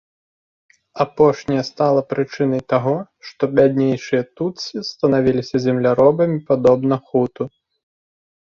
Апошняе 1.03 1.63
стала 1.71 2.01
прычынай 2.13 2.61
таго, 2.73 2.93
што 3.27 3.43
бяднейшыя 3.59 4.23
тутсі 4.39 4.77
станавіліся 4.91 5.55
земляробамі 5.67 6.37
падобна 6.49 6.95
хуту. 7.07 7.43